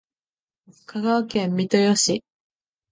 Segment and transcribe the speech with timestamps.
[0.87, 2.23] 香川県三豊市